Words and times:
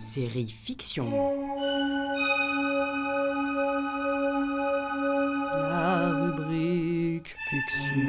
Série 0.00 0.48
fiction. 0.48 1.10
La 5.68 6.08
rubrique 6.08 7.36
fiction. 7.50 8.00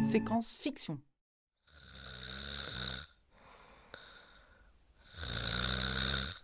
Séquence 0.00 0.54
fiction. 0.54 0.98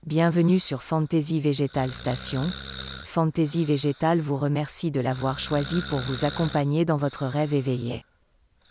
Bienvenue 0.05 0.59
sur 0.59 0.83
Fantasy 0.83 1.39
Végétal 1.41 1.93
Station. 1.93 2.43
Fantasy 2.43 3.65
Végétal 3.65 4.21
vous 4.21 4.37
remercie 4.37 4.91
de 4.91 5.01
l'avoir 5.01 5.39
choisi 5.39 5.81
pour 5.89 6.01
vous 6.01 6.25
accompagner 6.25 6.85
dans 6.85 6.97
votre 6.97 7.27
rêve 7.27 7.55
éveillé. 7.55 8.05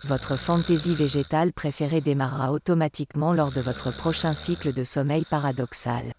Votre 0.08 0.36
fantaisie 0.36 0.94
végétale 0.94 1.52
préférée 1.52 2.00
démarrera 2.00 2.52
automatiquement 2.52 3.34
lors 3.34 3.52
de 3.52 3.60
votre 3.60 3.92
prochain 3.92 4.34
cycle 4.34 4.72
de 4.72 4.84
sommeil 4.84 5.26
paradoxal. 5.26 6.14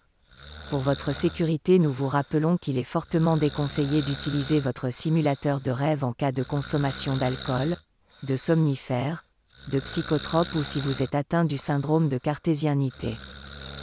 Pour 0.69 0.79
votre 0.79 1.15
sécurité, 1.15 1.79
nous 1.79 1.93
vous 1.93 2.09
rappelons 2.09 2.57
qu'il 2.57 2.77
est 2.77 2.83
fortement 2.83 3.37
déconseillé 3.37 4.01
d'utiliser 4.01 4.59
votre 4.59 4.89
simulateur 4.89 5.61
de 5.61 5.71
rêve 5.71 6.03
en 6.03 6.11
cas 6.11 6.33
de 6.33 6.43
consommation 6.43 7.15
d'alcool, 7.15 7.77
de 8.23 8.35
somnifères, 8.35 9.23
de 9.71 9.79
psychotropes 9.79 10.53
ou 10.55 10.63
si 10.63 10.81
vous 10.81 11.01
êtes 11.01 11.15
atteint 11.15 11.45
du 11.45 11.57
syndrome 11.57 12.09
de 12.09 12.17
cartésianité. 12.17 13.15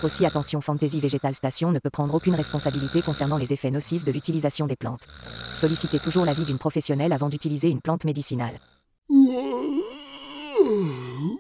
Aussi 0.02 0.26
attention, 0.26 0.60
Fantasy 0.60 1.00
Végétal 1.00 1.34
Station 1.34 1.73
ne 1.73 1.78
peut 1.78 1.88
prendre 1.88 2.14
aucune 2.14 2.34
responsabilité 2.34 3.00
concernant 3.00 3.38
les 3.38 3.54
effets 3.54 3.70
nocifs 3.70 4.04
de 4.04 4.12
l'utilisation 4.12 4.66
des 4.66 4.76
plantes. 4.76 5.06
Sollicitez 5.54 5.98
toujours 5.98 6.26
l'avis 6.26 6.45
d'une 6.45 6.59
professionnelle 6.59 7.14
avant 7.14 7.30
d'utiliser 7.30 7.70
une 7.70 7.80
plante 7.80 8.04
médicinale. 8.04 8.59
Ooh. 10.66 11.38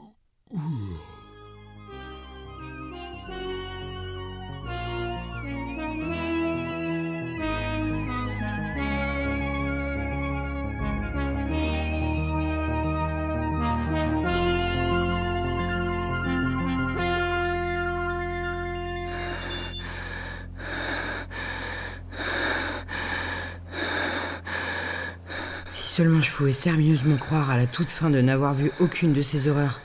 Seulement 25.94 26.20
je 26.20 26.32
pouvais 26.32 26.52
sérieusement 26.52 27.18
croire 27.18 27.50
à 27.50 27.56
la 27.56 27.68
toute 27.68 27.88
fin 27.88 28.10
de 28.10 28.20
n'avoir 28.20 28.52
vu 28.52 28.72
aucune 28.80 29.12
de 29.12 29.22
ces 29.22 29.46
horreurs. 29.46 29.80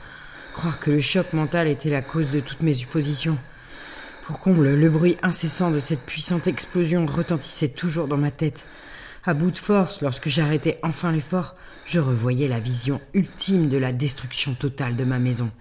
Croire 0.54 0.80
que 0.80 0.90
le 0.90 0.98
choc 0.98 1.32
mental 1.32 1.68
était 1.68 1.88
la 1.88 2.02
cause 2.02 2.32
de 2.32 2.40
toutes 2.40 2.62
mes 2.62 2.74
suppositions. 2.74 3.38
Pour 4.24 4.40
comble, 4.40 4.74
le 4.74 4.90
bruit 4.90 5.18
incessant 5.22 5.70
de 5.70 5.78
cette 5.78 6.00
puissante 6.00 6.48
explosion 6.48 7.06
retentissait 7.06 7.68
toujours 7.68 8.08
dans 8.08 8.16
ma 8.16 8.32
tête. 8.32 8.66
À 9.24 9.34
bout 9.34 9.52
de 9.52 9.58
force, 9.58 10.02
lorsque 10.02 10.28
j'arrêtais 10.28 10.80
enfin 10.82 11.12
l'effort, 11.12 11.54
je 11.84 12.00
revoyais 12.00 12.48
la 12.48 12.58
vision 12.58 13.00
ultime 13.14 13.68
de 13.68 13.78
la 13.78 13.92
destruction 13.92 14.54
totale 14.54 14.96
de 14.96 15.04
ma 15.04 15.20
maison. 15.20 15.52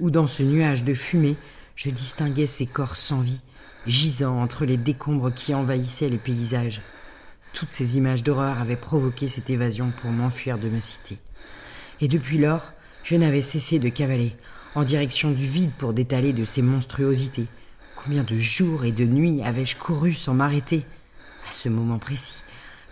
Où 0.00 0.10
dans 0.10 0.26
ce 0.26 0.42
nuage 0.42 0.82
de 0.82 0.94
fumée, 0.94 1.36
je 1.76 1.90
distinguais 1.90 2.48
ces 2.48 2.66
corps 2.66 2.96
sans 2.96 3.20
vie, 3.20 3.40
gisant 3.86 4.42
entre 4.42 4.64
les 4.64 4.78
décombres 4.78 5.32
qui 5.32 5.54
envahissaient 5.54 6.08
les 6.08 6.18
paysages. 6.18 6.80
Toutes 7.56 7.72
ces 7.72 7.96
images 7.96 8.22
d'horreur 8.22 8.60
avaient 8.60 8.76
provoqué 8.76 9.28
cette 9.28 9.48
évasion 9.48 9.90
pour 9.90 10.10
m'enfuir 10.10 10.58
de 10.58 10.68
ma 10.68 10.82
cité. 10.82 11.18
Et 12.02 12.06
depuis 12.06 12.36
lors, 12.36 12.74
je 13.02 13.16
n'avais 13.16 13.40
cessé 13.40 13.78
de 13.78 13.88
cavaler, 13.88 14.36
en 14.74 14.84
direction 14.84 15.30
du 15.30 15.46
vide 15.46 15.72
pour 15.78 15.94
détaler 15.94 16.34
de 16.34 16.44
ces 16.44 16.60
monstruosités. 16.60 17.46
Combien 17.94 18.24
de 18.24 18.36
jours 18.36 18.84
et 18.84 18.92
de 18.92 19.06
nuits 19.06 19.42
avais-je 19.42 19.74
couru 19.74 20.12
sans 20.12 20.34
m'arrêter? 20.34 20.84
À 21.48 21.50
ce 21.50 21.70
moment 21.70 21.98
précis, 21.98 22.42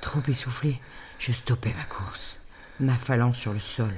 trop 0.01 0.23
essoufflé, 0.29 0.81
je 1.19 1.33
stoppais 1.33 1.75
ma 1.77 1.85
course, 1.85 2.41
m'affalant 2.81 3.35
sur 3.35 3.53
le 3.53 3.61
sol. 3.61 3.93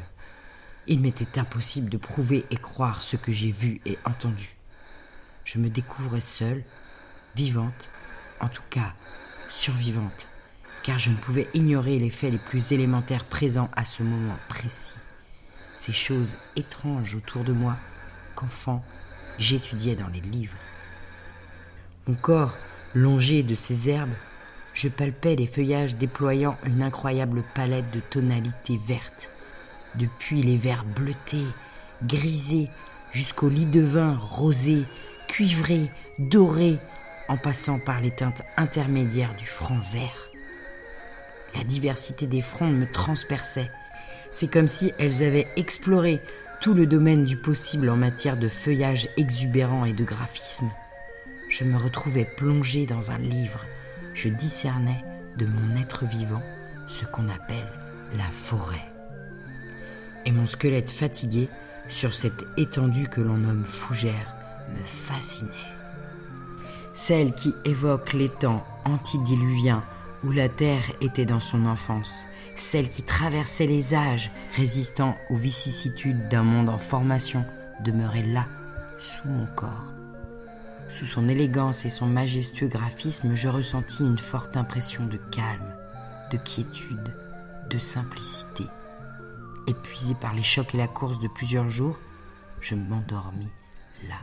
Il 0.88 0.98
m'était 0.98 1.38
impossible 1.38 1.90
de 1.90 1.96
prouver 1.96 2.44
et 2.50 2.56
croire 2.56 3.04
ce 3.04 3.14
que 3.14 3.30
j'ai 3.30 3.52
vu 3.52 3.80
et 3.86 3.98
entendu. 4.04 4.56
Je 5.44 5.58
me 5.58 5.70
découvrais 5.70 6.20
seule, 6.20 6.64
vivante, 7.36 7.88
en 8.40 8.48
tout 8.48 8.64
cas 8.68 8.94
survivante, 9.48 10.28
car 10.86 11.00
je 11.00 11.10
ne 11.10 11.16
pouvais 11.16 11.48
ignorer 11.52 11.98
les 11.98 12.10
faits 12.10 12.30
les 12.30 12.38
plus 12.38 12.70
élémentaires 12.70 13.24
présents 13.24 13.68
à 13.74 13.84
ce 13.84 14.04
moment 14.04 14.36
précis. 14.48 15.00
Ces 15.74 15.90
choses 15.90 16.36
étranges 16.54 17.16
autour 17.16 17.42
de 17.42 17.52
moi 17.52 17.76
qu'enfant 18.36 18.84
j'étudiais 19.36 19.96
dans 19.96 20.06
les 20.06 20.20
livres. 20.20 20.56
Mon 22.06 22.14
corps 22.14 22.56
longé 22.94 23.42
de 23.42 23.56
ces 23.56 23.88
herbes, 23.88 24.14
je 24.74 24.86
palpais 24.86 25.34
les 25.34 25.48
feuillages 25.48 25.96
déployant 25.96 26.56
une 26.64 26.82
incroyable 26.82 27.42
palette 27.52 27.90
de 27.90 27.98
tonalités 27.98 28.78
vertes, 28.86 29.28
depuis 29.96 30.44
les 30.44 30.56
verts 30.56 30.84
bleutés, 30.84 31.46
grisés, 32.04 32.70
jusqu'aux 33.10 33.48
lits 33.48 33.66
de 33.66 33.80
vin 33.80 34.16
rosés, 34.16 34.84
cuivrés, 35.26 35.90
dorés, 36.20 36.78
en 37.28 37.36
passant 37.36 37.80
par 37.80 38.00
les 38.00 38.12
teintes 38.12 38.42
intermédiaires 38.56 39.34
du 39.34 39.46
front 39.46 39.80
vert. 39.80 40.30
La 41.56 41.64
diversité 41.64 42.26
des 42.26 42.42
frondes 42.42 42.76
me 42.76 42.90
transperçait. 42.90 43.70
C'est 44.30 44.48
comme 44.48 44.68
si 44.68 44.92
elles 44.98 45.22
avaient 45.22 45.48
exploré 45.56 46.20
tout 46.60 46.74
le 46.74 46.86
domaine 46.86 47.24
du 47.24 47.38
possible 47.38 47.88
en 47.88 47.96
matière 47.96 48.36
de 48.36 48.48
feuillage 48.48 49.08
exubérant 49.16 49.86
et 49.86 49.94
de 49.94 50.04
graphisme. 50.04 50.70
Je 51.48 51.64
me 51.64 51.78
retrouvais 51.78 52.26
plongé 52.26 52.84
dans 52.84 53.10
un 53.10 53.18
livre. 53.18 53.64
Je 54.12 54.28
discernais 54.28 55.02
de 55.38 55.46
mon 55.46 55.80
être 55.80 56.04
vivant 56.04 56.42
ce 56.86 57.06
qu'on 57.06 57.28
appelle 57.28 57.72
la 58.18 58.24
forêt. 58.24 58.86
Et 60.26 60.32
mon 60.32 60.46
squelette 60.46 60.90
fatigué, 60.90 61.48
sur 61.88 62.12
cette 62.12 62.44
étendue 62.58 63.08
que 63.08 63.20
l'on 63.22 63.38
nomme 63.38 63.64
fougère, 63.64 64.34
me 64.68 64.84
fascinait. 64.84 65.50
Celle 66.92 67.32
qui 67.32 67.54
évoque 67.64 68.12
les 68.12 68.28
temps 68.28 68.66
antidiluviens 68.84 69.82
où 70.26 70.32
la 70.32 70.48
terre 70.48 70.82
était 71.00 71.24
dans 71.24 71.40
son 71.40 71.66
enfance, 71.66 72.26
celle 72.56 72.90
qui 72.90 73.02
traversait 73.02 73.66
les 73.66 73.94
âges, 73.94 74.32
résistant 74.56 75.16
aux 75.30 75.36
vicissitudes 75.36 76.28
d'un 76.28 76.42
monde 76.42 76.68
en 76.68 76.78
formation, 76.78 77.44
demeurait 77.84 78.26
là, 78.26 78.48
sous 78.98 79.28
mon 79.28 79.46
corps. 79.46 79.92
Sous 80.88 81.06
son 81.06 81.28
élégance 81.28 81.84
et 81.84 81.90
son 81.90 82.06
majestueux 82.06 82.66
graphisme, 82.66 83.36
je 83.36 83.48
ressentis 83.48 84.02
une 84.02 84.18
forte 84.18 84.56
impression 84.56 85.06
de 85.06 85.16
calme, 85.16 85.76
de 86.32 86.38
quiétude, 86.38 87.14
de 87.70 87.78
simplicité. 87.78 88.64
Épuisé 89.68 90.14
par 90.14 90.34
les 90.34 90.42
chocs 90.42 90.74
et 90.74 90.78
la 90.78 90.88
course 90.88 91.20
de 91.20 91.28
plusieurs 91.28 91.70
jours, 91.70 91.98
je 92.60 92.74
m'endormis 92.74 93.52
là. 94.08 94.16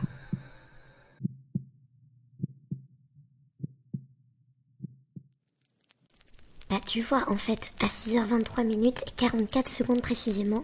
Bah, 6.70 6.80
tu 6.86 7.02
vois, 7.02 7.24
en 7.28 7.36
fait, 7.36 7.60
à 7.80 7.86
6h23 7.86 8.64
minutes 8.64 9.02
et 9.06 9.10
44 9.16 9.68
secondes 9.68 10.00
précisément, 10.00 10.62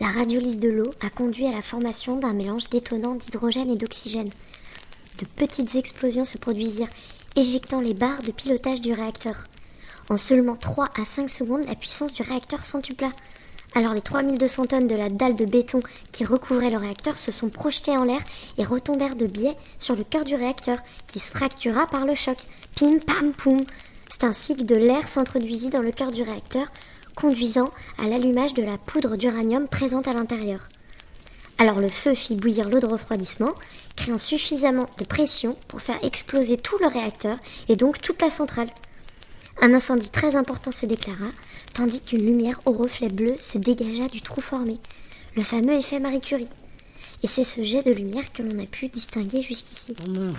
la 0.00 0.08
radiolyse 0.08 0.58
de 0.58 0.70
l'eau 0.70 0.90
a 1.00 1.10
conduit 1.10 1.46
à 1.46 1.52
la 1.52 1.62
formation 1.62 2.16
d'un 2.16 2.32
mélange 2.32 2.70
détonnant 2.70 3.14
d'hydrogène 3.14 3.70
et 3.70 3.76
d'oxygène. 3.76 4.30
De 5.18 5.26
petites 5.36 5.74
explosions 5.74 6.24
se 6.24 6.38
produisirent, 6.38 6.88
éjectant 7.36 7.80
les 7.80 7.94
barres 7.94 8.22
de 8.22 8.32
pilotage 8.32 8.80
du 8.80 8.92
réacteur. 8.92 9.44
En 10.08 10.16
seulement 10.16 10.56
3 10.56 10.88
à 11.00 11.04
5 11.04 11.28
secondes, 11.30 11.64
la 11.66 11.74
puissance 11.74 12.12
du 12.14 12.22
réacteur 12.22 12.64
s'entupla. 12.64 13.10
Alors 13.74 13.94
les 13.94 14.00
3200 14.00 14.66
tonnes 14.66 14.86
de 14.86 14.94
la 14.94 15.08
dalle 15.08 15.36
de 15.36 15.46
béton 15.46 15.80
qui 16.12 16.24
recouvrait 16.24 16.70
le 16.70 16.76
réacteur 16.76 17.16
se 17.16 17.32
sont 17.32 17.48
projetées 17.48 17.96
en 17.96 18.04
l'air 18.04 18.20
et 18.58 18.64
retombèrent 18.64 19.16
de 19.16 19.26
biais 19.26 19.56
sur 19.78 19.96
le 19.96 20.04
cœur 20.04 20.24
du 20.24 20.34
réacteur, 20.34 20.78
qui 21.06 21.20
se 21.20 21.30
fractura 21.30 21.86
par 21.86 22.04
le 22.04 22.14
choc. 22.14 22.36
Pim 22.76 22.98
pam 23.06 23.32
poum 23.32 23.62
c'est 24.12 24.24
ainsi 24.24 24.54
que 24.54 24.62
de 24.62 24.74
l'air 24.74 25.08
s'introduisit 25.08 25.70
dans 25.70 25.80
le 25.80 25.90
cœur 25.90 26.12
du 26.12 26.22
réacteur, 26.22 26.66
conduisant 27.14 27.70
à 27.98 28.06
l'allumage 28.08 28.52
de 28.52 28.62
la 28.62 28.76
poudre 28.76 29.16
d'uranium 29.16 29.68
présente 29.68 30.06
à 30.06 30.12
l'intérieur. 30.12 30.68
Alors 31.56 31.78
le 31.78 31.88
feu 31.88 32.14
fit 32.14 32.36
bouillir 32.36 32.68
l'eau 32.68 32.78
de 32.78 32.86
refroidissement, 32.86 33.54
créant 33.96 34.18
suffisamment 34.18 34.86
de 34.98 35.06
pression 35.06 35.56
pour 35.66 35.80
faire 35.80 35.98
exploser 36.04 36.58
tout 36.58 36.76
le 36.78 36.88
réacteur 36.88 37.38
et 37.70 37.76
donc 37.76 38.02
toute 38.02 38.20
la 38.20 38.28
centrale. 38.28 38.68
Un 39.62 39.72
incendie 39.72 40.10
très 40.10 40.36
important 40.36 40.72
se 40.72 40.84
déclara, 40.84 41.30
tandis 41.72 42.02
qu'une 42.02 42.26
lumière 42.26 42.60
au 42.66 42.72
reflet 42.72 43.08
bleu 43.08 43.34
se 43.40 43.56
dégagea 43.56 44.08
du 44.08 44.20
trou 44.20 44.42
formé, 44.42 44.74
le 45.36 45.42
fameux 45.42 45.72
effet 45.72 46.00
Marie 46.00 46.20
Curie. 46.20 46.48
Et 47.22 47.26
c'est 47.26 47.44
ce 47.44 47.62
jet 47.62 47.82
de 47.82 47.92
lumière 47.92 48.30
que 48.34 48.42
l'on 48.42 48.62
a 48.62 48.66
pu 48.66 48.88
distinguer 48.88 49.40
jusqu'ici. 49.40 49.94
Bon, 50.04 50.32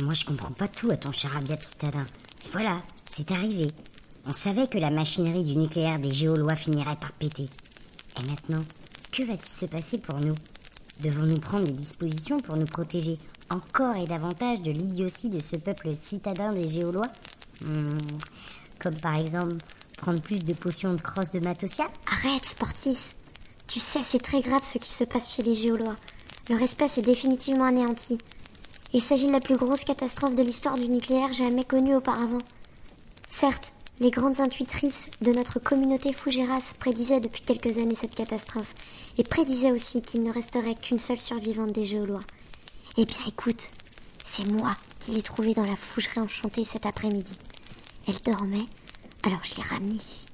moi 0.00 0.14
je 0.14 0.24
comprends 0.24 0.50
pas 0.50 0.66
tout 0.66 0.90
à 0.90 0.96
ton 0.96 1.12
cher 1.12 1.36
Abiat 1.36 1.60
citadin. 1.60 2.06
Voilà, 2.52 2.78
c'est 3.10 3.30
arrivé. 3.32 3.68
On 4.26 4.32
savait 4.32 4.68
que 4.68 4.78
la 4.78 4.90
machinerie 4.90 5.42
du 5.42 5.56
nucléaire 5.56 5.98
des 5.98 6.12
géolois 6.12 6.54
finirait 6.54 6.96
par 6.96 7.12
péter. 7.12 7.48
Et 8.18 8.26
maintenant, 8.28 8.64
que 9.10 9.24
va-t-il 9.24 9.58
se 9.58 9.66
passer 9.66 9.98
pour 9.98 10.20
nous? 10.20 10.34
Devons-nous 11.00 11.38
prendre 11.38 11.64
des 11.66 11.72
dispositions 11.72 12.38
pour 12.38 12.56
nous 12.56 12.66
protéger 12.66 13.18
encore 13.48 13.96
et 13.96 14.06
davantage 14.06 14.60
de 14.62 14.70
l'idiotie 14.70 15.28
de 15.28 15.40
ce 15.40 15.56
peuple 15.56 15.94
citadin 16.00 16.52
des 16.52 16.68
Géolois? 16.68 17.10
Hmm, 17.64 17.98
Comme 18.78 18.96
par 18.96 19.18
exemple 19.18 19.56
prendre 19.98 20.20
plus 20.20 20.44
de 20.44 20.54
potions 20.54 20.94
de 20.94 21.00
crosse 21.00 21.30
de 21.30 21.40
Matosia? 21.40 21.90
Arrête, 22.10 22.46
Sportis. 22.46 23.14
Tu 23.66 23.80
sais, 23.80 24.02
c'est 24.02 24.22
très 24.22 24.40
grave 24.40 24.62
ce 24.64 24.78
qui 24.78 24.92
se 24.92 25.04
passe 25.04 25.34
chez 25.34 25.42
les 25.42 25.54
Géolois. 25.54 25.96
Leur 26.48 26.60
espèce 26.62 26.98
est 26.98 27.02
définitivement 27.02 27.64
anéantie. 27.64 28.18
Il 28.92 29.00
s'agit 29.00 29.26
de 29.26 29.32
la 29.32 29.40
plus 29.40 29.56
grosse 29.56 29.84
catastrophe 29.84 30.34
de 30.34 30.42
l'histoire 30.42 30.78
du 30.78 30.88
nucléaire 30.88 31.32
jamais 31.32 31.64
connue 31.64 31.94
auparavant. 31.96 32.38
Certes, 33.40 33.72
les 34.00 34.10
grandes 34.10 34.38
intuitrices 34.40 35.08
de 35.22 35.32
notre 35.32 35.58
communauté 35.58 36.12
Fougeras 36.12 36.74
prédisaient 36.78 37.20
depuis 37.20 37.40
quelques 37.40 37.78
années 37.78 37.94
cette 37.94 38.14
catastrophe, 38.14 38.74
et 39.16 39.22
prédisaient 39.22 39.72
aussi 39.72 40.02
qu'il 40.02 40.22
ne 40.22 40.30
resterait 40.30 40.74
qu'une 40.74 40.98
seule 40.98 41.18
survivante 41.18 41.72
des 41.72 41.86
Géolois. 41.86 42.20
Eh 42.98 43.06
bien 43.06 43.16
écoute, 43.26 43.68
c'est 44.26 44.44
moi 44.44 44.76
qui 44.98 45.12
l'ai 45.12 45.22
trouvée 45.22 45.54
dans 45.54 45.64
la 45.64 45.74
fougerie 45.74 46.20
enchantée 46.20 46.66
cet 46.66 46.84
après-midi. 46.84 47.38
Elle 48.06 48.20
dormait, 48.20 48.66
alors 49.22 49.42
je 49.42 49.54
l'ai 49.54 49.62
ramenée 49.62 49.94
ici. 49.94 50.26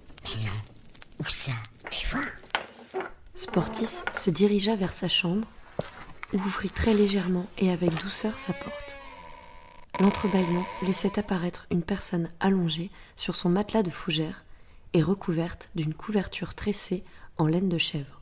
Où 1.20 1.26
ça? 1.28 1.52
Fais 1.88 2.08
voir. 2.08 3.04
Sportis 3.36 4.02
se 4.14 4.30
dirigea 4.30 4.74
vers 4.74 4.92
sa 4.92 5.06
chambre, 5.06 5.46
ouvrit 6.32 6.70
très 6.70 6.92
légèrement 6.92 7.46
et 7.56 7.70
avec 7.70 7.94
douceur 8.02 8.36
sa 8.40 8.52
porte. 8.52 8.96
L'entrebâillement 9.98 10.66
laissait 10.82 11.18
apparaître 11.18 11.66
une 11.70 11.82
personne 11.82 12.30
allongée 12.40 12.90
sur 13.16 13.34
son 13.34 13.48
matelas 13.48 13.82
de 13.82 13.90
fougère 13.90 14.44
et 14.92 15.02
recouverte 15.02 15.70
d'une 15.74 15.94
couverture 15.94 16.54
tressée 16.54 17.02
en 17.38 17.46
laine 17.46 17.68
de 17.68 17.78
chèvre. 17.78 18.20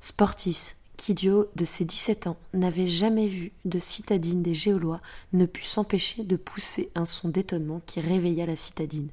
Sportis, 0.00 0.74
qui 0.96 1.14
du 1.14 1.30
haut 1.30 1.48
de 1.56 1.64
ses 1.64 1.86
17 1.86 2.26
ans 2.26 2.36
n'avait 2.52 2.86
jamais 2.86 3.26
vu 3.26 3.52
de 3.64 3.78
citadine 3.78 4.42
des 4.42 4.54
Géolois, 4.54 5.00
ne 5.32 5.46
put 5.46 5.64
s'empêcher 5.64 6.24
de 6.24 6.36
pousser 6.36 6.90
un 6.94 7.06
son 7.06 7.28
d'étonnement 7.28 7.80
qui 7.86 8.00
réveilla 8.00 8.44
la 8.44 8.56
citadine, 8.56 9.10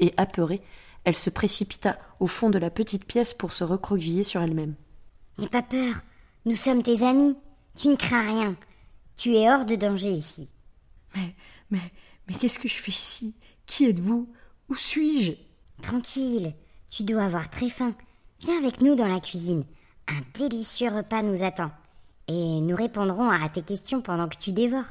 et 0.00 0.12
apeurée, 0.16 0.62
elle 1.04 1.14
se 1.14 1.30
précipita 1.30 1.98
au 2.18 2.26
fond 2.26 2.50
de 2.50 2.58
la 2.58 2.70
petite 2.70 3.04
pièce 3.04 3.34
pour 3.34 3.52
se 3.52 3.62
recroqueviller 3.62 4.24
sur 4.24 4.42
elle-même. 4.42 4.74
N'aie 5.38 5.48
pas 5.48 5.62
peur, 5.62 5.94
nous 6.44 6.56
sommes 6.56 6.82
tes 6.82 7.02
amis. 7.02 7.36
Tu 7.76 7.88
ne 7.88 7.96
crains 7.96 8.26
rien. 8.26 8.56
Tu 9.18 9.34
es 9.34 9.50
hors 9.50 9.64
de 9.64 9.74
danger 9.74 10.12
ici. 10.12 10.48
Mais, 11.16 11.34
mais, 11.70 11.92
mais 12.28 12.34
qu'est-ce 12.34 12.60
que 12.60 12.68
je 12.68 12.76
fais 12.76 12.92
ici? 12.92 13.34
Qui 13.66 13.86
êtes-vous? 13.86 14.32
Où 14.68 14.74
suis-je? 14.76 15.32
Tranquille, 15.82 16.54
tu 16.88 17.02
dois 17.02 17.24
avoir 17.24 17.50
très 17.50 17.68
faim. 17.68 17.94
Viens 18.40 18.58
avec 18.58 18.80
nous 18.80 18.94
dans 18.94 19.08
la 19.08 19.18
cuisine. 19.18 19.64
Un 20.06 20.20
délicieux 20.38 20.88
repas 20.88 21.22
nous 21.22 21.42
attend. 21.42 21.72
Et 22.28 22.60
nous 22.60 22.76
répondrons 22.76 23.28
à 23.28 23.48
tes 23.48 23.62
questions 23.62 24.02
pendant 24.02 24.28
que 24.28 24.36
tu 24.36 24.52
dévores. 24.52 24.84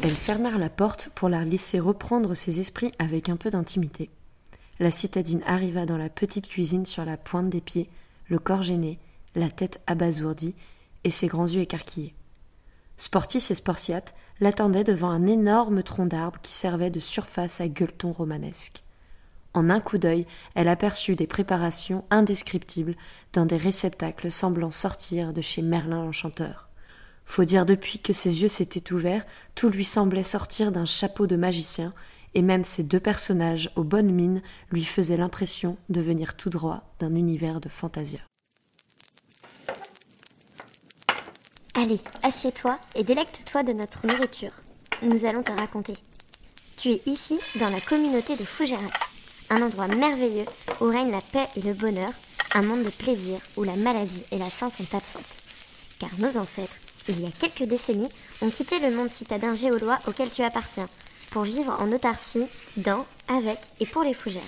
Elles 0.00 0.16
fermèrent 0.16 0.58
la 0.58 0.70
porte 0.70 1.10
pour 1.14 1.28
la 1.28 1.44
laisser 1.44 1.78
reprendre 1.78 2.32
ses 2.32 2.58
esprits 2.58 2.92
avec 2.98 3.28
un 3.28 3.36
peu 3.36 3.50
d'intimité. 3.50 4.08
La 4.78 4.90
citadine 4.90 5.42
arriva 5.46 5.84
dans 5.84 5.98
la 5.98 6.08
petite 6.08 6.48
cuisine 6.48 6.86
sur 6.86 7.04
la 7.04 7.18
pointe 7.18 7.50
des 7.50 7.60
pieds, 7.60 7.90
le 8.28 8.38
corps 8.38 8.62
gêné, 8.62 8.98
la 9.36 9.50
tête 9.50 9.80
abasourdie 9.86 10.54
et 11.04 11.10
ses 11.10 11.28
grands 11.28 11.46
yeux 11.46 11.60
écarquillés. 11.60 12.14
Sportis 12.96 13.46
et 13.50 13.54
Sportiate 13.54 14.14
l'attendaient 14.40 14.84
devant 14.84 15.10
un 15.10 15.26
énorme 15.26 15.82
tronc 15.82 16.06
d'arbre 16.06 16.40
qui 16.42 16.52
servait 16.52 16.90
de 16.90 16.98
surface 16.98 17.60
à 17.60 17.68
gueuleton 17.68 18.12
romanesque. 18.12 18.82
En 19.54 19.70
un 19.70 19.80
coup 19.80 19.98
d'œil, 19.98 20.26
elle 20.54 20.68
aperçut 20.68 21.16
des 21.16 21.26
préparations 21.26 22.04
indescriptibles 22.10 22.96
dans 23.32 23.46
des 23.46 23.56
réceptacles 23.56 24.30
semblant 24.30 24.70
sortir 24.70 25.32
de 25.32 25.40
chez 25.40 25.62
Merlin 25.62 26.04
l'Enchanteur. 26.04 26.68
Faut 27.24 27.44
dire 27.44 27.66
depuis 27.66 27.98
que 27.98 28.12
ses 28.12 28.42
yeux 28.42 28.48
s'étaient 28.48 28.92
ouverts, 28.92 29.26
tout 29.54 29.68
lui 29.68 29.84
semblait 29.84 30.22
sortir 30.22 30.72
d'un 30.72 30.84
chapeau 30.84 31.26
de 31.26 31.36
magicien, 31.36 31.92
et 32.34 32.42
même 32.42 32.64
ces 32.64 32.82
deux 32.82 33.00
personnages 33.00 33.70
aux 33.76 33.84
bonnes 33.84 34.12
mines 34.12 34.42
lui 34.70 34.84
faisaient 34.84 35.16
l'impression 35.16 35.78
de 35.88 36.00
venir 36.00 36.36
tout 36.36 36.50
droit 36.50 36.82
d'un 36.98 37.14
univers 37.14 37.60
de 37.60 37.68
fantasia. 37.68 38.20
Allez, 41.78 42.00
assieds-toi 42.22 42.78
et 42.94 43.04
délecte-toi 43.04 43.62
de 43.62 43.74
notre 43.74 44.06
nourriture. 44.06 44.52
Nous 45.02 45.26
allons 45.26 45.42
te 45.42 45.52
raconter. 45.52 45.92
Tu 46.78 46.88
es 46.88 47.02
ici, 47.04 47.38
dans 47.56 47.68
la 47.68 47.82
communauté 47.82 48.34
de 48.34 48.44
Fougeras, 48.44 48.80
un 49.50 49.60
endroit 49.60 49.86
merveilleux 49.86 50.46
où 50.80 50.86
règne 50.86 51.10
la 51.10 51.20
paix 51.20 51.46
et 51.54 51.60
le 51.60 51.74
bonheur, 51.74 52.10
un 52.54 52.62
monde 52.62 52.82
de 52.82 52.88
plaisir 52.88 53.38
où 53.58 53.62
la 53.62 53.76
maladie 53.76 54.22
et 54.32 54.38
la 54.38 54.48
faim 54.48 54.70
sont 54.70 54.96
absentes. 54.96 55.22
Car 55.98 56.08
nos 56.18 56.38
ancêtres, 56.38 56.76
il 57.08 57.20
y 57.20 57.26
a 57.26 57.30
quelques 57.30 57.68
décennies, 57.68 58.08
ont 58.40 58.48
quitté 58.48 58.78
le 58.78 58.96
monde 58.96 59.10
citadin 59.10 59.54
géolois 59.54 59.98
auquel 60.08 60.30
tu 60.30 60.42
appartiens, 60.42 60.88
pour 61.30 61.42
vivre 61.42 61.76
en 61.78 61.92
autarcie, 61.92 62.46
dans, 62.78 63.04
avec 63.28 63.58
et 63.80 63.86
pour 63.86 64.02
les 64.02 64.14
fougères. 64.14 64.42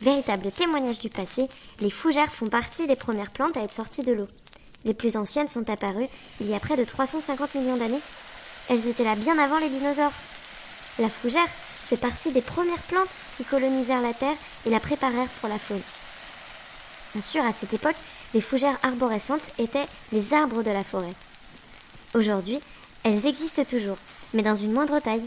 Véritable 0.00 0.50
témoignage 0.50 0.98
du 0.98 1.10
passé, 1.10 1.46
les 1.78 1.90
fougères 1.90 2.32
font 2.32 2.48
partie 2.48 2.88
des 2.88 2.96
premières 2.96 3.30
plantes 3.30 3.56
à 3.56 3.62
être 3.62 3.72
sorties 3.72 4.02
de 4.02 4.14
l'eau. 4.14 4.26
Les 4.84 4.94
plus 4.94 5.16
anciennes 5.16 5.48
sont 5.48 5.68
apparues 5.70 6.08
il 6.40 6.48
y 6.48 6.54
a 6.54 6.60
près 6.60 6.76
de 6.76 6.84
350 6.84 7.54
millions 7.54 7.76
d'années. 7.76 8.00
Elles 8.68 8.86
étaient 8.86 9.04
là 9.04 9.16
bien 9.16 9.38
avant 9.38 9.58
les 9.58 9.70
dinosaures. 9.70 10.12
La 10.98 11.08
fougère 11.08 11.48
fait 11.88 11.96
partie 11.96 12.32
des 12.32 12.42
premières 12.42 12.82
plantes 12.82 13.18
qui 13.36 13.44
colonisèrent 13.44 14.02
la 14.02 14.14
Terre 14.14 14.36
et 14.66 14.70
la 14.70 14.80
préparèrent 14.80 15.28
pour 15.40 15.48
la 15.48 15.58
faune. 15.58 15.80
Bien 17.14 17.22
sûr, 17.22 17.42
à 17.42 17.52
cette 17.52 17.72
époque, 17.72 17.96
les 18.34 18.40
fougères 18.40 18.78
arborescentes 18.82 19.50
étaient 19.58 19.86
les 20.12 20.34
arbres 20.34 20.62
de 20.62 20.70
la 20.70 20.84
forêt. 20.84 21.14
Aujourd'hui, 22.14 22.60
elles 23.04 23.26
existent 23.26 23.64
toujours, 23.64 23.96
mais 24.34 24.42
dans 24.42 24.56
une 24.56 24.72
moindre 24.72 25.00
taille. 25.00 25.26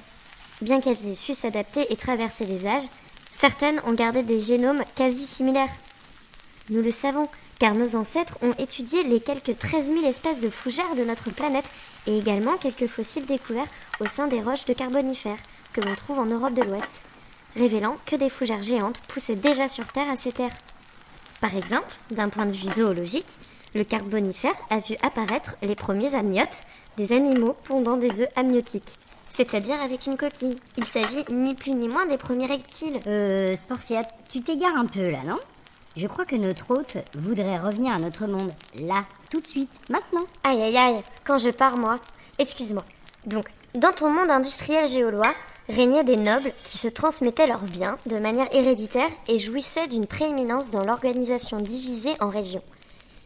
Bien 0.62 0.80
qu'elles 0.80 1.08
aient 1.08 1.16
su 1.16 1.34
s'adapter 1.34 1.92
et 1.92 1.96
traverser 1.96 2.46
les 2.46 2.68
âges, 2.68 2.90
certaines 3.36 3.82
ont 3.86 3.94
gardé 3.94 4.22
des 4.22 4.40
génomes 4.40 4.84
quasi 4.96 5.26
similaires. 5.26 5.72
Nous 6.70 6.84
le 6.84 6.92
savons, 6.92 7.28
car 7.62 7.76
nos 7.76 7.96
ancêtres 7.96 8.40
ont 8.42 8.56
étudié 8.58 9.04
les 9.04 9.20
quelques 9.20 9.56
13 9.56 9.92
000 9.92 10.08
espèces 10.08 10.42
de 10.42 10.50
fougères 10.50 10.96
de 10.96 11.04
notre 11.04 11.30
planète 11.30 11.70
et 12.08 12.18
également 12.18 12.58
quelques 12.58 12.88
fossiles 12.88 13.28
découverts 13.28 13.68
au 14.00 14.08
sein 14.08 14.26
des 14.26 14.42
roches 14.42 14.66
de 14.66 14.74
Carbonifère 14.74 15.38
que 15.72 15.80
l'on 15.80 15.94
trouve 15.94 16.18
en 16.18 16.26
Europe 16.26 16.56
de 16.56 16.64
l'Ouest, 16.64 16.92
révélant 17.56 17.98
que 18.08 18.16
des 18.16 18.32
fougères 18.32 18.64
géantes 18.64 18.98
poussaient 19.08 19.36
déjà 19.36 19.70
sur 19.70 19.86
Terre 19.90 20.10
à 20.10 20.16
cette 20.16 20.40
ère. 20.40 20.56
Par 21.40 21.56
exemple, 21.56 21.94
d'un 22.10 22.30
point 22.30 22.48
de 22.48 22.58
vue 22.58 22.74
zoologique, 22.74 23.38
le 23.76 23.84
Carbonifère 23.84 24.58
a 24.72 24.80
vu 24.80 24.96
apparaître 25.04 25.56
les 25.62 25.76
premiers 25.76 26.16
amniotes, 26.16 26.64
des 26.98 27.14
animaux 27.14 27.56
pondant 27.66 27.96
des 27.96 28.22
œufs 28.22 28.30
amniotiques, 28.36 28.98
c'est-à-dire 29.30 29.80
avec 29.80 30.08
une 30.08 30.18
coquille. 30.18 30.56
Il 30.78 30.86
s'agit 30.86 31.26
ni 31.30 31.54
plus 31.54 31.74
ni 31.74 31.88
moins 31.88 32.08
des 32.08 32.18
premiers 32.18 32.48
reptiles. 32.48 32.98
Euh, 33.06 33.56
Sportia, 33.56 34.08
tu 34.32 34.42
t'égares 34.42 34.78
un 34.78 34.88
peu 34.88 35.12
là, 35.12 35.20
non? 35.28 35.38
Je 35.98 36.08
crois 36.08 36.26
que 36.26 36.38
notre 36.38 36.72
hôte 36.72 36.98
voudrait 37.16 37.60
revenir 37.60 37.94
à 37.94 38.00
notre 38.00 38.26
monde. 38.26 38.52
Là, 38.76 39.04
tout 39.30 39.42
de 39.42 39.48
suite, 39.48 39.70
maintenant. 39.90 40.26
Aïe 40.44 40.62
aïe 40.62 40.78
aïe, 40.78 41.02
quand 41.26 41.38
je 41.38 41.50
pars 41.50 41.78
moi. 41.78 41.98
Excuse-moi. 42.40 42.84
Donc, 43.26 43.46
dans 43.76 43.92
ton 43.92 44.10
monde 44.10 44.32
industriel 44.32 44.88
géolois, 44.88 45.34
régnaient 45.68 46.06
des 46.06 46.16
nobles 46.16 46.54
qui 46.64 46.78
se 46.78 46.88
transmettaient 46.88 47.48
leurs 47.48 47.64
biens 47.64 47.98
de 48.06 48.18
manière 48.18 48.48
héréditaire 48.54 49.10
et 49.28 49.38
jouissaient 49.38 49.88
d'une 49.88 50.08
prééminence 50.08 50.70
dans 50.70 50.84
l'organisation 50.84 51.58
divisée 51.58 52.16
en 52.22 52.30
régions. 52.30 52.64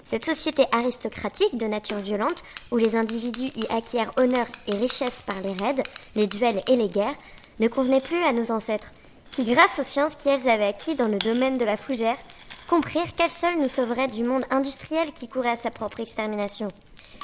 Cette 0.05 0.25
société 0.25 0.65
aristocratique 0.71 1.57
de 1.57 1.65
nature 1.65 1.97
violente, 1.97 2.43
où 2.71 2.77
les 2.77 2.95
individus 2.95 3.51
y 3.55 3.65
acquièrent 3.69 4.11
honneur 4.17 4.45
et 4.67 4.75
richesse 4.75 5.23
par 5.25 5.39
les 5.41 5.53
raids, 5.53 5.83
les 6.15 6.27
duels 6.27 6.61
et 6.67 6.75
les 6.75 6.89
guerres, 6.89 7.15
ne 7.59 7.67
convenait 7.67 8.01
plus 8.01 8.23
à 8.23 8.33
nos 8.33 8.51
ancêtres, 8.51 8.91
qui, 9.31 9.45
grâce 9.45 9.79
aux 9.79 9.83
sciences 9.83 10.15
qu'elles 10.15 10.47
avaient 10.47 10.65
acquis 10.65 10.95
dans 10.95 11.07
le 11.07 11.17
domaine 11.17 11.57
de 11.57 11.65
la 11.65 11.77
fougère, 11.77 12.17
comprirent 12.67 13.13
qu'elles 13.15 13.29
seules 13.29 13.59
nous 13.59 13.69
sauveraient 13.69 14.07
du 14.07 14.23
monde 14.23 14.45
industriel 14.49 15.11
qui 15.13 15.27
courait 15.27 15.49
à 15.49 15.57
sa 15.57 15.71
propre 15.71 15.99
extermination. 15.99 16.67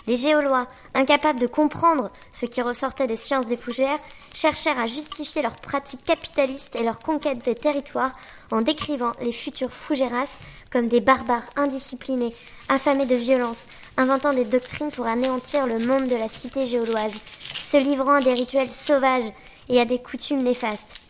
Les 0.08 0.16
géolois, 0.16 0.68
incapables 0.96 1.40
de 1.40 1.48
comprendre 1.48 2.12
ce 2.34 2.48
qui 2.48 2.62
ressortait 2.62 3.08
des 3.08 3.18
sciences 3.18 3.46
des 3.46 3.58
fougères, 3.58 4.00
cherchèrent 4.34 4.80
à 4.80 4.88
justifier 4.88 5.42
leurs 5.44 5.58
pratiques 5.58 6.04
capitalistes 6.04 6.76
et 6.76 6.84
leur 6.84 6.98
conquête 6.98 7.44
des 7.46 7.56
territoires 7.56 8.12
en 8.52 8.62
décrivant 8.62 9.12
les 9.22 9.32
futurs 9.32 9.72
fougéras 9.72 10.40
comme 10.72 10.88
des 10.88 11.02
barbares 11.02 11.46
indisciplinés, 11.56 12.34
affamés 12.68 13.06
de 13.06 13.16
violence, 13.16 13.66
inventant 13.98 14.34
des 14.34 14.46
doctrines 14.46 14.92
pour 14.92 15.06
anéantir 15.06 15.68
le 15.68 15.80
monde 15.86 16.08
de 16.08 16.16
la 16.16 16.30
cité 16.30 16.66
géoloise, 16.66 17.14
se 17.54 17.78
livrant 17.78 18.14
à 18.14 18.22
des 18.22 18.34
rituels 18.34 18.72
sauvages 18.72 19.32
et 19.70 19.80
à 19.80 19.86
des 19.86 20.02
coutumes 20.02 20.42
néfastes. 20.42 21.01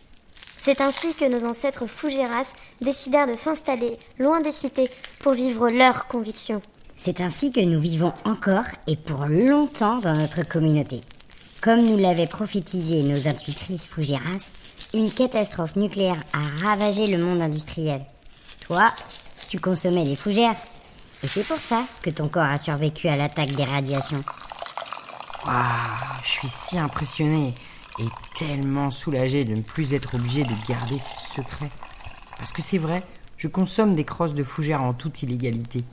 C'est 0.64 0.80
ainsi 0.80 1.12
que 1.14 1.24
nos 1.24 1.44
ancêtres 1.44 1.86
fougéras 1.86 2.52
décidèrent 2.80 3.26
de 3.26 3.34
s'installer 3.34 3.98
loin 4.20 4.40
des 4.40 4.52
cités 4.52 4.88
pour 5.18 5.32
vivre 5.32 5.68
leurs 5.68 6.06
convictions. 6.06 6.62
C'est 6.96 7.20
ainsi 7.20 7.50
que 7.50 7.58
nous 7.58 7.80
vivons 7.80 8.12
encore 8.24 8.66
et 8.86 8.94
pour 8.94 9.26
longtemps 9.26 9.98
dans 9.98 10.14
notre 10.14 10.46
communauté. 10.46 11.00
Comme 11.60 11.84
nous 11.84 11.98
l'avaient 11.98 12.28
prophétisé 12.28 13.02
nos 13.02 13.26
intuitrices 13.26 13.88
Fougeras, 13.88 14.52
une 14.94 15.10
catastrophe 15.10 15.74
nucléaire 15.74 16.22
a 16.32 16.64
ravagé 16.64 17.08
le 17.08 17.18
monde 17.18 17.42
industriel. 17.42 18.02
Toi, 18.60 18.88
tu 19.48 19.58
consommais 19.58 20.04
des 20.04 20.14
fougères. 20.14 20.54
Et 21.24 21.26
c'est 21.26 21.44
pour 21.44 21.58
ça 21.58 21.82
que 22.02 22.10
ton 22.10 22.28
corps 22.28 22.44
a 22.44 22.58
survécu 22.58 23.08
à 23.08 23.16
l'attaque 23.16 23.50
des 23.50 23.64
radiations. 23.64 24.22
Ah, 25.44 26.20
je 26.22 26.30
suis 26.30 26.48
si 26.48 26.78
impressionné 26.78 27.52
et 27.98 28.06
tellement 28.36 28.90
soulagé 28.90 29.44
de 29.44 29.54
ne 29.54 29.62
plus 29.62 29.92
être 29.94 30.14
obligé 30.14 30.44
de 30.44 30.54
garder 30.68 30.98
ce 30.98 31.34
secret. 31.34 31.68
Parce 32.38 32.52
que 32.52 32.62
c'est 32.62 32.78
vrai, 32.78 33.02
je 33.36 33.48
consomme 33.48 33.94
des 33.94 34.04
crosses 34.04 34.34
de 34.34 34.42
fougères 34.42 34.82
en 34.82 34.94
toute 34.94 35.22
illégalité. 35.22 35.84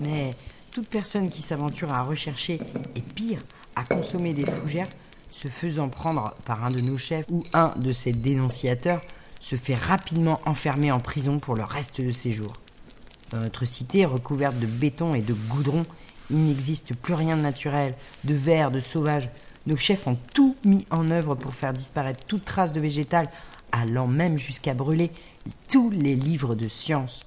Mais 0.00 0.34
toute 0.70 0.88
personne 0.88 1.30
qui 1.30 1.42
s'aventure 1.42 1.92
à 1.92 2.02
rechercher, 2.02 2.60
et 2.94 3.00
pire, 3.00 3.40
à 3.74 3.84
consommer 3.84 4.34
des 4.34 4.46
fougères, 4.46 4.88
se 5.30 5.48
faisant 5.48 5.88
prendre 5.88 6.34
par 6.44 6.64
un 6.64 6.70
de 6.70 6.80
nos 6.80 6.98
chefs 6.98 7.26
ou 7.30 7.42
un 7.52 7.72
de 7.76 7.92
ses 7.92 8.12
dénonciateurs, 8.12 9.00
se 9.40 9.56
fait 9.56 9.74
rapidement 9.74 10.40
enfermer 10.46 10.90
en 10.92 11.00
prison 11.00 11.38
pour 11.38 11.54
le 11.54 11.64
reste 11.64 12.00
de 12.00 12.12
ses 12.12 12.32
jours. 12.32 12.54
Dans 13.30 13.38
notre 13.38 13.64
cité, 13.64 14.04
recouverte 14.04 14.58
de 14.58 14.66
béton 14.66 15.14
et 15.14 15.20
de 15.20 15.34
goudron, 15.34 15.84
il 16.30 16.44
n'existe 16.44 16.94
plus 16.94 17.14
rien 17.14 17.36
de 17.36 17.42
naturel, 17.42 17.94
de 18.24 18.34
vert, 18.34 18.70
de 18.70 18.80
sauvage. 18.80 19.28
Nos 19.66 19.76
chefs 19.76 20.06
ont 20.06 20.16
tout 20.32 20.56
mis 20.64 20.86
en 20.90 21.10
œuvre 21.10 21.34
pour 21.34 21.54
faire 21.54 21.72
disparaître 21.72 22.24
toute 22.24 22.44
trace 22.44 22.72
de 22.72 22.80
végétal, 22.80 23.26
allant 23.72 24.06
même 24.06 24.38
jusqu'à 24.38 24.74
brûler 24.74 25.10
tous 25.68 25.90
les 25.90 26.14
livres 26.14 26.54
de 26.54 26.68
science. 26.68 27.22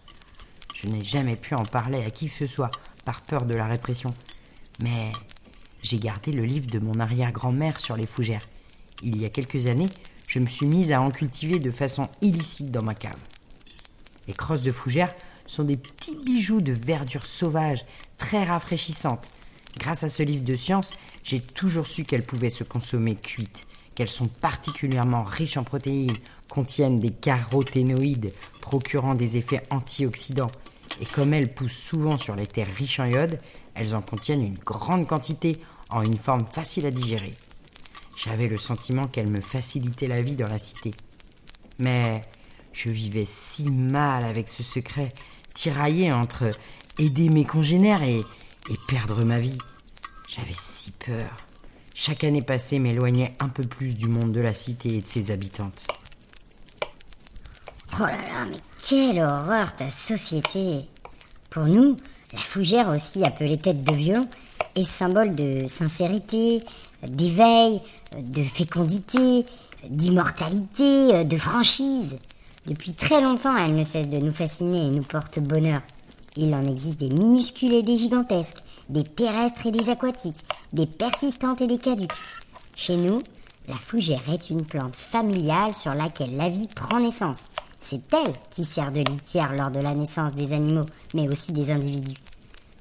Je 0.74 0.88
n'ai 0.88 1.04
jamais 1.04 1.36
pu 1.36 1.56
en 1.56 1.66
parler 1.66 2.04
à 2.06 2.10
qui 2.10 2.28
que 2.28 2.32
ce 2.32 2.48
soit, 2.48 2.72
par 3.04 3.22
peur 3.22 3.46
de 3.46 3.56
la 3.56 3.68
répression. 3.68 4.14
Mais 4.82 5.12
j'ai 5.84 6.00
gardé 6.00 6.32
le 6.32 6.46
livre 6.46 6.68
de 6.68 6.80
mon 6.80 7.00
arrière-grand-mère 7.00 7.80
sur 7.80 7.98
les 7.98 8.08
fougères. 8.08 8.48
Il 9.04 9.20
y 9.22 9.26
a 9.26 9.30
quelques 9.30 9.66
années, 9.68 9.90
je 10.28 10.40
me 10.40 10.48
suis 10.48 10.66
mise 10.66 10.92
à 10.94 11.02
en 11.02 11.12
cultiver 11.12 11.60
de 11.60 11.72
façon 11.72 12.08
illicite 12.22 12.72
dans 12.72 12.84
ma 12.84 12.96
cave. 12.96 13.20
Les 14.28 14.34
crosses 14.34 14.62
de 14.62 14.72
fougères 14.72 15.14
sont 15.46 15.64
des 15.64 15.78
petits 15.78 16.16
bijoux 16.24 16.62
de 16.62 16.72
verdure 16.72 17.26
sauvage, 17.26 17.84
très 18.18 18.44
rafraîchissantes. 18.44 19.30
Grâce 19.78 20.04
à 20.04 20.10
ce 20.10 20.24
livre 20.24 20.44
de 20.44 20.56
science, 20.56 20.94
j'ai 21.24 21.40
toujours 21.40 21.86
su 21.86 22.04
qu'elles 22.04 22.26
pouvaient 22.26 22.50
se 22.50 22.64
consommer 22.64 23.16
cuites, 23.16 23.68
qu'elles 23.96 24.10
sont 24.10 24.28
particulièrement 24.28 25.24
riches 25.24 25.58
en 25.58 25.64
protéines, 25.64 26.18
contiennent 26.48 27.00
des 27.00 27.12
caroténoïdes 27.12 28.34
procurant 28.62 29.16
des 29.16 29.38
effets 29.38 29.64
antioxydants, 29.70 30.52
et 31.02 31.06
comme 31.06 31.34
elles 31.34 31.54
poussent 31.54 31.72
souvent 31.72 32.18
sur 32.18 32.36
les 32.36 32.48
terres 32.48 32.74
riches 32.76 33.00
en 33.00 33.06
iode, 33.06 33.40
elles 33.76 33.96
en 33.96 34.02
contiennent 34.02 34.46
une 34.46 34.58
grande 34.58 35.08
quantité 35.08 35.60
en 35.90 36.02
une 36.02 36.18
forme 36.18 36.46
facile 36.46 36.86
à 36.86 36.92
digérer. 36.92 37.34
J'avais 38.16 38.48
le 38.48 38.58
sentiment 38.58 39.06
qu'elles 39.06 39.32
me 39.32 39.40
facilitaient 39.40 40.08
la 40.08 40.22
vie 40.22 40.36
dans 40.36 40.48
la 40.48 40.58
cité. 40.58 40.92
Mais 41.78 42.22
je 42.74 42.90
vivais 42.90 43.26
si 43.26 43.70
mal 43.72 44.26
avec 44.26 44.50
ce 44.50 44.62
secret, 44.62 45.14
tiraillé 45.54 46.12
entre 46.12 46.52
aider 46.98 47.30
mes 47.30 47.46
congénères 47.46 48.04
et, 48.04 48.22
et 48.70 48.76
perdre 48.88 49.24
ma 49.24 49.40
vie. 49.40 49.58
J'avais 50.28 50.54
si 50.54 50.92
peur. 50.92 51.38
Chaque 51.94 52.24
année 52.24 52.42
passée 52.42 52.80
m'éloignait 52.80 53.36
un 53.40 53.50
peu 53.50 53.64
plus 53.64 53.96
du 53.96 54.08
monde 54.08 54.32
de 54.32 54.40
la 54.40 54.54
cité 54.54 54.96
et 54.96 55.02
de 55.02 55.08
ses 55.08 55.32
habitantes. 55.32 55.86
Oh 57.96 58.04
là 58.04 58.12
là, 58.12 58.46
mais 58.50 58.58
quelle 58.88 59.20
horreur 59.20 59.76
ta 59.76 59.90
société 59.90 60.86
Pour 61.50 61.66
nous, 61.66 61.98
la 62.32 62.40
fougère, 62.40 62.90
aussi 62.90 63.26
appelée 63.26 63.58
tête 63.58 63.84
de 63.84 63.94
violon, 63.94 64.26
est 64.76 64.86
symbole 64.86 65.36
de 65.36 65.68
sincérité, 65.68 66.62
d'éveil, 67.06 67.82
de 68.18 68.44
fécondité, 68.44 69.46
d'immortalité, 69.90 71.24
de 71.24 71.38
franchise. 71.38 72.18
Depuis 72.66 72.94
très 72.94 73.22
longtemps, 73.22 73.58
elle 73.58 73.76
ne 73.76 73.84
cesse 73.84 74.10
de 74.10 74.18
nous 74.18 74.32
fasciner 74.32 74.86
et 74.86 74.90
nous 74.92 75.04
porte 75.04 75.40
bonheur. 75.40 75.82
Il 76.42 76.56
en 76.56 76.64
existe 76.64 77.00
des 77.00 77.10
minuscules 77.10 77.74
et 77.74 77.84
des 77.84 77.98
gigantesques, 77.98 78.64
des 78.88 79.04
terrestres 79.04 79.68
et 79.68 79.72
des 79.72 79.90
aquatiques, 79.90 80.46
des 80.72 80.86
persistantes 80.86 81.60
et 81.60 81.68
des 81.68 81.78
caduques. 81.78 82.14
Chez 82.78 82.96
nous, 82.96 83.22
la 83.68 83.76
fougère 83.76 84.22
est 84.32 84.50
une 84.50 84.64
plante 84.64 84.96
familiale 84.96 85.74
sur 85.74 85.94
laquelle 85.94 86.38
la 86.38 86.48
vie 86.48 86.70
prend 86.74 87.02
naissance. 87.02 87.48
C'est 87.82 88.14
elle 88.14 88.32
qui 88.52 88.64
sert 88.64 88.94
de 88.94 89.02
litière 89.02 89.54
lors 89.54 89.70
de 89.70 89.82
la 89.82 89.94
naissance 89.94 90.34
des 90.34 90.54
animaux, 90.54 90.86
mais 91.14 91.28
aussi 91.28 91.52
des 91.52 91.72
individus. 91.72 92.18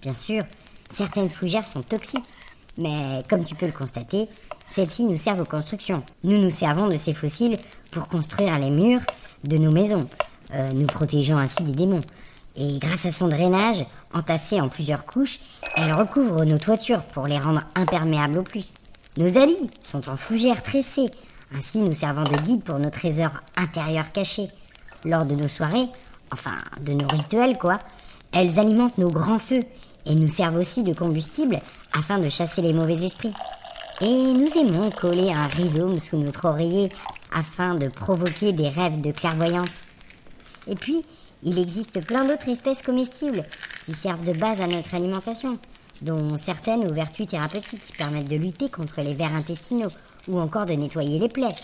Bien 0.03 0.15
sûr, 0.15 0.43
certaines 0.89 1.29
fougères 1.29 1.67
sont 1.67 1.83
toxiques, 1.83 2.29
mais 2.77 3.25
comme 3.29 3.43
tu 3.43 3.57
peux 3.57 3.67
le 3.67 3.73
constater, 3.73 4.29
celles-ci 4.67 5.05
nous 5.05 5.19
servent 5.19 5.41
aux 5.41 5.45
constructions. 5.47 6.05
Nous 6.23 6.41
nous 6.41 6.51
servons 6.51 6.87
de 6.87 6.97
ces 6.97 7.13
fossiles 7.13 7.59
pour 7.91 8.07
construire 8.07 8.57
les 8.61 8.71
murs 8.71 9.03
de 9.43 9.59
nos 9.59 9.73
maisons, 9.73 10.05
euh, 10.55 10.71
nous 10.73 10.87
protégeant 10.87 11.39
ainsi 11.39 11.65
des 11.65 11.73
démons. 11.73 12.03
Et 12.57 12.79
grâce 12.79 13.07
à 13.07 13.13
son 13.13 13.29
drainage, 13.29 13.85
entassé 14.13 14.61
en 14.61 14.69
plusieurs 14.69 15.07
couches, 15.07 15.39
elle 15.77 15.93
recouvre 15.93 16.45
nos 16.45 16.59
toitures 16.59 17.05
pour 17.05 17.27
les 17.27 17.39
rendre 17.39 17.63
imperméables 17.75 18.39
aux 18.39 18.43
pluies. 18.43 18.73
Nos 19.17 19.39
habits 19.39 19.71
sont 19.83 20.09
en 20.09 20.17
fougères 20.17 20.63
tressées, 20.63 21.11
ainsi 21.57 21.81
nous 21.81 21.95
servant 21.95 22.25
de 22.25 22.37
guide 22.39 22.63
pour 22.63 22.79
nos 22.79 22.91
trésors 22.91 23.41
intérieurs 23.57 24.13
cachés. 24.13 24.49
Lors 25.05 25.25
de 25.25 25.35
nos 25.35 25.49
soirées, 25.49 25.89
enfin 26.33 26.57
de 26.81 26.93
nos 26.93 27.07
rituels 27.07 27.59
quoi, 27.59 27.79
elles 28.33 28.59
alimentent 28.59 28.99
nos 28.99 29.11
grands 29.11 29.39
feux 29.39 29.63
et 30.07 30.15
nous 30.15 30.29
servent 30.29 30.59
aussi 30.59 30.83
de 30.83 30.95
combustible 30.95 31.61
afin 31.93 32.19
de 32.19 32.29
chasser 32.29 32.63
les 32.63 32.73
mauvais 32.73 33.05
esprits. 33.05 33.35
Et 34.01 34.07
nous 34.07 34.49
aimons 34.57 34.91
coller 34.91 35.33
un 35.33 35.47
rhizome 35.47 35.99
sous 36.01 36.17
notre 36.17 36.47
oreiller 36.47 36.91
afin 37.33 37.75
de 37.75 37.89
provoquer 37.89 38.53
des 38.53 38.69
rêves 38.69 39.01
de 39.01 39.11
clairvoyance. 39.11 39.83
Et 40.67 40.75
puis, 40.75 41.05
il 41.43 41.59
existe 41.59 42.05
plein 42.05 42.25
d'autres 42.25 42.49
espèces 42.49 42.83
comestibles 42.83 43.45
qui 43.85 43.93
servent 43.93 44.25
de 44.25 44.33
base 44.33 44.61
à 44.61 44.67
notre 44.67 44.95
alimentation, 44.95 45.59
dont 46.03 46.37
certaines 46.37 46.89
aux 46.89 46.93
vertus 46.93 47.27
thérapeutiques 47.27 47.85
qui 47.85 47.93
permettent 47.93 48.29
de 48.29 48.37
lutter 48.37 48.69
contre 48.69 49.03
les 49.03 49.15
vers 49.15 49.35
intestinaux 49.35 49.91
ou 50.29 50.39
encore 50.39 50.67
de 50.67 50.75
nettoyer 50.75 51.19
les 51.19 51.29
plaies 51.29 51.55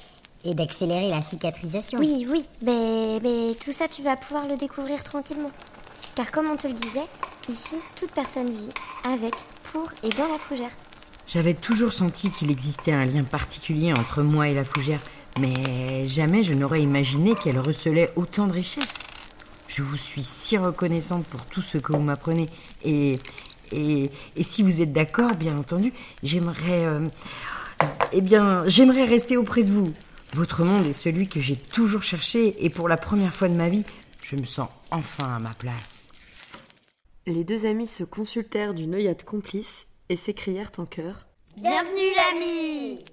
et 0.44 0.54
d'accélérer 0.54 1.08
la 1.08 1.22
cicatrisation. 1.22 1.98
Oui, 1.98 2.26
oui, 2.28 2.44
mais, 2.62 3.18
mais 3.22 3.54
tout 3.64 3.72
ça, 3.72 3.88
tu 3.88 4.02
vas 4.02 4.16
pouvoir 4.16 4.46
le 4.46 4.56
découvrir 4.56 5.02
tranquillement. 5.02 5.50
Car 6.14 6.30
comme 6.30 6.48
on 6.48 6.56
te 6.56 6.66
le 6.66 6.74
disait, 6.74 7.06
ici, 7.48 7.76
toute 7.96 8.12
personne 8.12 8.50
vit 8.50 8.70
avec, 9.04 9.34
pour 9.72 9.90
et 10.02 10.10
dans 10.10 10.28
la 10.28 10.38
fougère. 10.38 10.70
J'avais 11.26 11.54
toujours 11.54 11.92
senti 11.92 12.30
qu'il 12.30 12.50
existait 12.50 12.92
un 12.92 13.06
lien 13.06 13.24
particulier 13.24 13.92
entre 13.92 14.22
moi 14.22 14.48
et 14.48 14.54
la 14.54 14.64
fougère, 14.64 15.00
mais 15.40 16.06
jamais 16.06 16.42
je 16.42 16.52
n'aurais 16.52 16.82
imaginé 16.82 17.34
qu'elle 17.34 17.58
recelait 17.58 18.12
autant 18.16 18.46
de 18.46 18.52
richesses. 18.52 19.00
Je 19.76 19.82
vous 19.82 19.96
suis 19.96 20.22
si 20.22 20.56
reconnaissante 20.56 21.26
pour 21.26 21.44
tout 21.46 21.60
ce 21.60 21.78
que 21.78 21.92
vous 21.92 22.00
m'apprenez. 22.00 22.48
Et, 22.84 23.18
et, 23.72 24.08
et 24.36 24.42
si 24.44 24.62
vous 24.62 24.80
êtes 24.80 24.92
d'accord, 24.92 25.34
bien 25.34 25.58
entendu, 25.58 25.92
j'aimerais. 26.22 26.86
euh, 26.86 27.08
eh 28.12 28.20
bien, 28.20 28.62
j'aimerais 28.68 29.04
rester 29.04 29.36
auprès 29.36 29.64
de 29.64 29.72
vous. 29.72 29.92
Votre 30.32 30.62
monde 30.62 30.86
est 30.86 30.92
celui 30.92 31.26
que 31.26 31.40
j'ai 31.40 31.56
toujours 31.56 32.04
cherché, 32.04 32.64
et 32.64 32.70
pour 32.70 32.88
la 32.88 32.96
première 32.96 33.34
fois 33.34 33.48
de 33.48 33.54
ma 33.54 33.68
vie, 33.68 33.82
je 34.22 34.36
me 34.36 34.44
sens 34.44 34.68
enfin 34.92 35.34
à 35.34 35.38
ma 35.40 35.54
place. 35.54 36.08
Les 37.26 37.42
deux 37.42 37.66
amis 37.66 37.88
se 37.88 38.04
consultèrent 38.04 38.74
d'une 38.74 38.94
œillade 38.94 39.24
complice 39.24 39.88
et 40.08 40.14
s'écrièrent 40.14 40.70
en 40.78 40.86
chœur. 40.86 41.26
Bienvenue 41.56 42.14
l'ami 42.14 43.04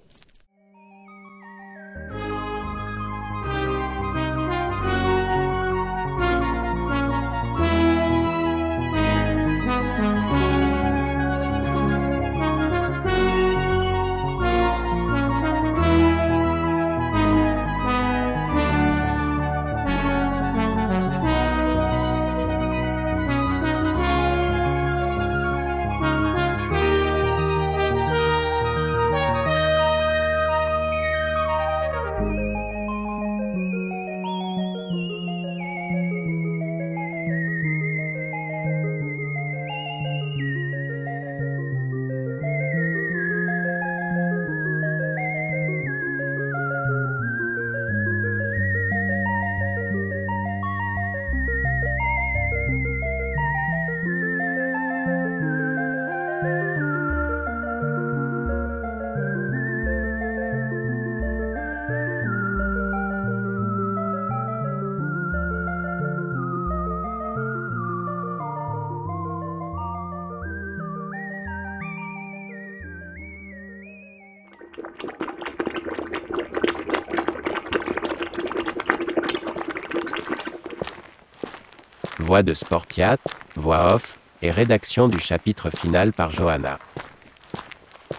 Voix 82.18 82.42
de 82.42 82.54
Sportiat, 82.54 83.18
voix 83.56 83.94
off, 83.94 84.18
et 84.42 84.50
rédaction 84.50 85.08
du 85.08 85.18
chapitre 85.18 85.70
final 85.70 86.12
par 86.12 86.30
Johanna. 86.30 86.78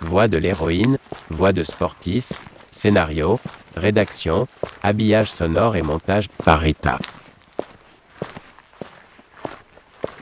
Voix 0.02 0.28
de 0.28 0.38
l'héroïne, 0.38 0.98
voix 1.30 1.52
de 1.52 1.64
Sportis, 1.64 2.30
scénario, 2.72 3.40
rédaction, 3.76 4.48
habillage 4.84 5.32
sonore 5.32 5.76
et 5.76 5.82
montage 5.82 6.30
par 6.30 6.60
Rita. 6.60 7.00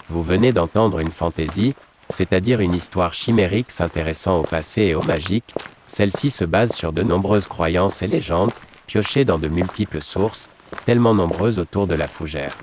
Vous 0.10 0.24
venez 0.24 0.52
d'entendre 0.52 1.00
une 1.00 1.12
fantaisie, 1.12 1.76
c'est-à-dire 2.10 2.62
une 2.62 2.74
histoire 2.74 3.14
chimérique 3.14 3.72
s'intéressant 3.72 4.40
au 4.40 4.44
passé 4.44 4.84
et 4.84 4.96
au 4.96 5.02
magique, 5.02 5.54
celle-ci 5.92 6.32
se 6.32 6.46
base 6.46 6.72
sur 6.72 6.94
de 6.94 7.04
nombreuses 7.04 7.48
croyances 7.48 8.02
et 8.02 8.08
légendes, 8.08 8.54
piochées 8.88 9.26
dans 9.26 9.38
de 9.38 9.50
multiples 9.50 10.02
sources, 10.02 10.50
tellement 10.86 11.14
nombreuses 11.14 11.60
autour 11.60 11.86
de 11.86 11.96
la 11.96 12.08
fougère. 12.08 12.56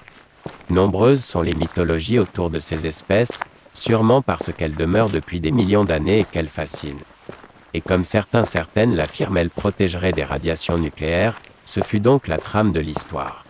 Nombreuses 0.71 1.23
sont 1.23 1.43
les 1.43 1.53
mythologies 1.53 2.19
autour 2.19 2.49
de 2.49 2.59
ces 2.59 2.87
espèces, 2.87 3.41
sûrement 3.75 4.23
parce 4.23 4.51
qu'elles 4.51 4.75
demeurent 4.75 5.11
depuis 5.11 5.41
des 5.41 5.51
millions 5.51 5.85
d'années 5.85 6.21
et 6.21 6.25
qu'elles 6.25 6.49
fascinent. 6.49 7.05
Et 7.75 7.83
comme 7.83 8.05
certains 8.05 8.45
certaines 8.45 8.97
l'affirment, 8.97 9.37
elles 9.37 9.51
protégeraient 9.51 10.13
des 10.13 10.25
radiations 10.25 10.79
nucléaires, 10.79 11.35
ce 11.67 11.83
fut 11.83 12.01
donc 12.01 12.29
la 12.29 12.39
trame 12.39 12.73
de 12.73 12.81
l'histoire. 12.81 13.45